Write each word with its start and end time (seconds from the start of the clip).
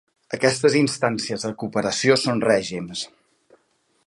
Aquestes 0.37 0.77
instàncies 0.79 1.45
de 1.49 1.53
cooperació 1.65 2.19
són 2.25 2.45
règims. 2.49 3.05